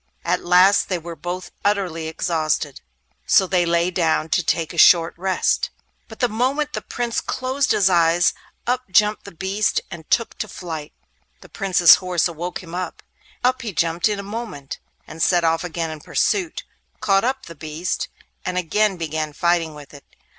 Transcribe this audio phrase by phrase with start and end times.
[0.25, 2.81] At last they were both utterly exhausted,
[3.27, 5.69] so they lay down to take a short rest.
[6.07, 8.33] But the moment the Prince closed his eyes,
[8.65, 10.91] up jumped the beast and took to flight.
[11.41, 13.03] The Prince's horse awoke him; up
[13.61, 16.63] he jumped in a moment, and set off again in pursuit,
[16.99, 18.07] caught up the beast,
[18.43, 20.05] and again began fighting with it.